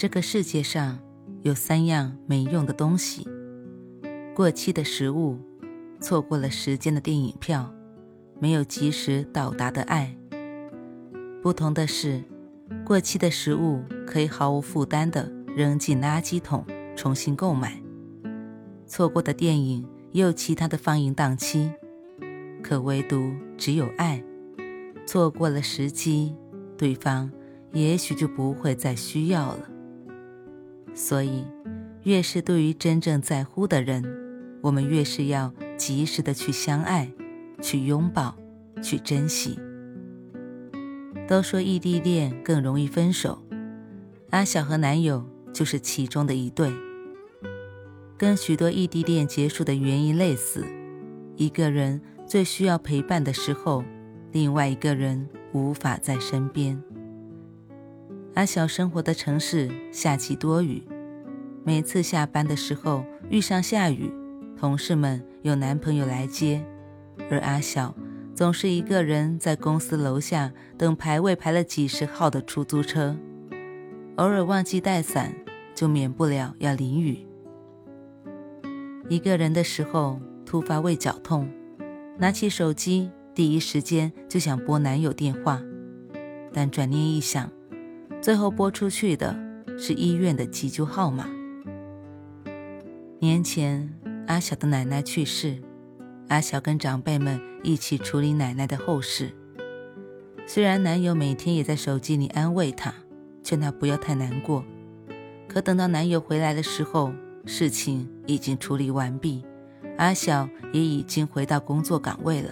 [0.00, 0.96] 这个世界上
[1.42, 3.26] 有三样没用的东西：
[4.32, 5.36] 过期的食物，
[6.00, 7.74] 错过了时间的电影票，
[8.38, 10.16] 没有及时到达的爱。
[11.42, 12.22] 不同的是，
[12.84, 17.70] 过期的食物可以毫无负担的扔进垃圾桶，重新购买；
[18.86, 21.72] 错过的电影也有其他的放映档期。
[22.62, 24.22] 可唯独只有爱，
[25.04, 26.36] 错过了时机，
[26.76, 27.28] 对方
[27.72, 29.68] 也许就不会再需要了。
[30.94, 31.44] 所以，
[32.02, 34.04] 越是对于真正在乎的人，
[34.62, 37.10] 我们越是要及时的去相爱、
[37.60, 38.36] 去拥抱、
[38.82, 39.58] 去珍惜。
[41.26, 43.42] 都说异地恋更容易分手，
[44.30, 46.72] 阿晓和男友就是其中的一对。
[48.16, 50.64] 跟许多异地恋结束的原因类似，
[51.36, 53.84] 一个人最需要陪伴的时候，
[54.32, 56.82] 另外一个人无法在身边。
[58.38, 60.80] 阿小生活的城市夏季多雨，
[61.64, 64.12] 每次下班的时候遇上下雨，
[64.56, 66.64] 同事们有男朋友来接，
[67.32, 67.92] 而阿小
[68.36, 73.16] 总是一个人在公司楼下等排位排了几十号的出租车，
[74.18, 75.34] 偶尔忘记带伞，
[75.74, 77.26] 就免不了要淋雨。
[79.08, 81.50] 一个人的时候突发胃绞痛，
[82.16, 85.60] 拿起手机第一时间就想拨男友电话，
[86.52, 87.50] 但转念一想。
[88.20, 89.36] 最后拨出去的
[89.78, 91.26] 是医院的急救号码。
[93.20, 93.88] 年前，
[94.26, 95.62] 阿晓的奶奶去世，
[96.28, 99.30] 阿晓跟长辈们一起处理奶奶的后事。
[100.46, 102.92] 虽然男友每天也在手机里安慰她，
[103.44, 104.64] 劝她不要太难过，
[105.46, 107.12] 可等到男友回来的时候，
[107.44, 109.44] 事情已经处理完毕，
[109.96, 112.50] 阿晓也已经回到工作岗位了。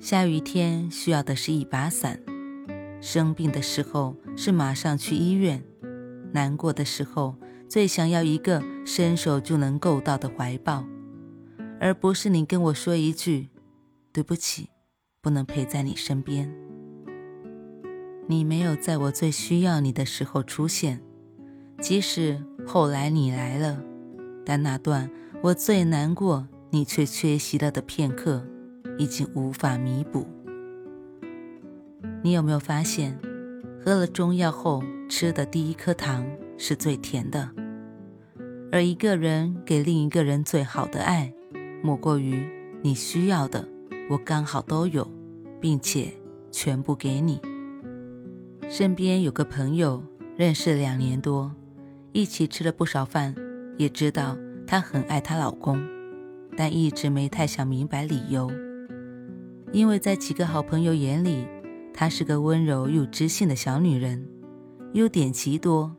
[0.00, 2.18] 下雨天需要的是一把伞。
[3.04, 5.62] 生病的时候是马上去医院，
[6.32, 7.36] 难过的时候
[7.68, 10.86] 最想要一个伸手就能够到的怀抱，
[11.78, 13.50] 而不是你跟我说一句
[14.10, 14.70] “对不起，
[15.20, 16.50] 不能陪在你身边”。
[18.26, 21.02] 你没有在我最需要你的时候出现，
[21.82, 23.82] 即使后来你来了，
[24.46, 25.10] 但那段
[25.42, 28.42] 我最难过你却缺席了的片刻，
[28.98, 30.26] 已经无法弥补。
[32.22, 33.18] 你有没有发现，
[33.84, 36.26] 喝了中药后吃的第一颗糖
[36.56, 37.50] 是最甜的？
[38.72, 41.32] 而一个人给另一个人最好的爱，
[41.82, 42.48] 莫过于
[42.82, 43.68] 你需要的，
[44.08, 45.06] 我刚好都有，
[45.60, 46.12] 并且
[46.50, 47.40] 全部给你。
[48.68, 50.02] 身边有个朋友，
[50.36, 51.54] 认识两年多，
[52.12, 53.34] 一起吃了不少饭，
[53.76, 54.36] 也知道
[54.66, 55.80] 她很爱她老公，
[56.56, 58.50] 但一直没太想明白理由，
[59.72, 61.46] 因为在几个好朋友眼里。
[61.94, 64.28] 她是个温柔又知性的小女人，
[64.92, 65.96] 优点极多，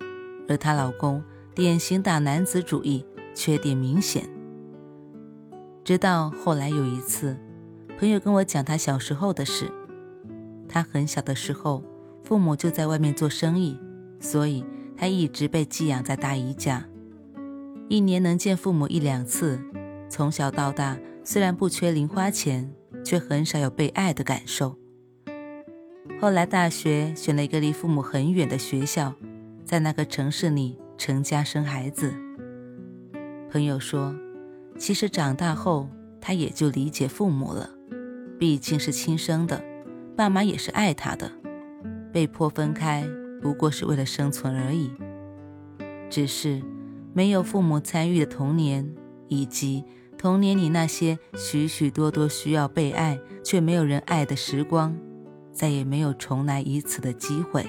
[0.50, 1.24] 而她老公
[1.56, 4.30] 典型大男子主义，缺点明显。
[5.86, 7.38] 直到后来有一次，
[7.98, 9.72] 朋友跟我讲他小时候的事。
[10.68, 11.82] 他很小的时候，
[12.24, 13.80] 父母就在外面做生意，
[14.20, 14.66] 所以
[14.98, 16.86] 他一直被寄养在大姨家，
[17.88, 19.62] 一年能见父母一两次。
[20.10, 22.74] 从小到大，虽然不缺零花钱，
[23.04, 24.76] 却很少有被爱的感受。
[26.22, 29.14] 后来大学选了一个离父母很远的学校，
[29.64, 32.14] 在那个城市里成家生孩子。
[33.52, 34.16] 朋友说，
[34.78, 35.90] 其实长大后
[36.20, 37.70] 他也就理解父母了，
[38.40, 39.64] 毕竟是亲生的，
[40.16, 41.32] 爸妈也是爱他的，
[42.12, 43.08] 被迫分开
[43.42, 44.92] 不过是为了生存而已。
[46.10, 46.62] 只是
[47.14, 48.90] 没有父母参与的童年，
[49.28, 49.84] 以及
[50.18, 54.98] 童年里那些许许多多需要被爱却没有人爱的时光。
[55.56, 57.66] 再也没有重来一次的机会。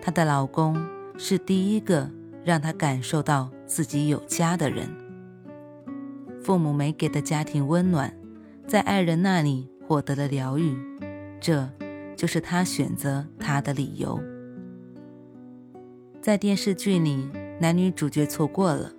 [0.00, 0.82] 她的老公
[1.18, 2.08] 是第一个
[2.42, 4.88] 让她感受到自己有家的人。
[6.42, 8.16] 父母没给的家庭温暖，
[8.66, 10.74] 在爱人那里获得了疗愈，
[11.38, 11.68] 这
[12.16, 14.18] 就是她选择他的理由。
[16.22, 17.28] 在电视剧里，
[17.60, 18.92] 男女主角错过了，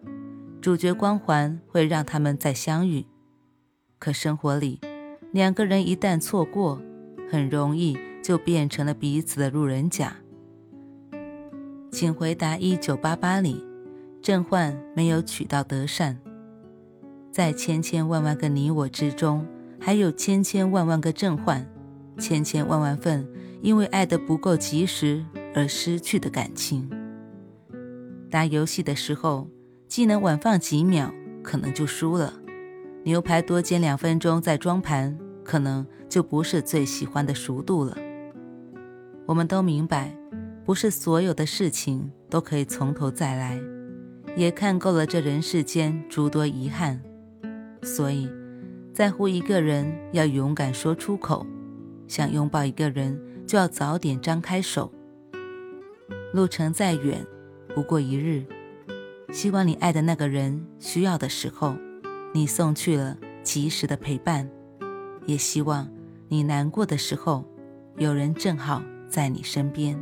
[0.61, 3.05] 主角光环会让他们再相遇。
[3.97, 4.79] 可生活里，
[5.31, 6.81] 两个人一旦错过，
[7.31, 10.17] 很容易就变成了彼此的路人甲。
[11.89, 13.65] 请回答：一九八八里，
[14.21, 16.19] 郑焕没有娶到德善。
[17.31, 19.47] 在千千万万个你我之中，
[19.79, 21.65] 还有千千万万个郑焕，
[22.19, 23.25] 千千万万份
[23.61, 25.23] 因为爱得不够及时
[25.55, 26.89] 而失去的感情。
[28.29, 29.47] 打游戏的时候，
[29.87, 32.33] 技能晚放几秒，可能就输了；
[33.05, 37.97] 牛排多煎两分钟再装盘，可能就不是最喜欢的熟度了。
[39.25, 40.15] 我们都明白。
[40.63, 43.59] 不是所有的事情都可以从头再来，
[44.37, 47.01] 也看够了这人世间诸多遗憾，
[47.81, 48.29] 所以，
[48.93, 51.45] 在乎一个人要勇敢说出口，
[52.07, 54.93] 想拥抱一个人就要早点张开手。
[56.31, 57.25] 路程再远，
[57.73, 58.45] 不过一日。
[59.33, 61.75] 希望你爱的那个人需要的时候，
[62.35, 64.45] 你送去了及时的陪伴；
[65.25, 65.87] 也希望
[66.27, 67.43] 你难过的时候，
[67.97, 69.97] 有人正好在你身边。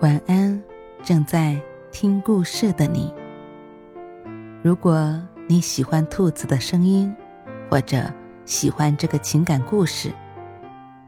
[0.00, 0.62] 晚安，
[1.02, 1.60] 正在
[1.90, 3.12] 听故事的你。
[4.62, 7.12] 如果你喜欢兔子的声音，
[7.68, 8.04] 或者
[8.44, 10.12] 喜欢这个情感故事，